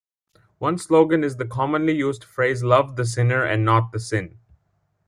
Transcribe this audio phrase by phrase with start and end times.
[0.57, 4.39] One slogan is the commonly used phrase love the sinner and not the sin.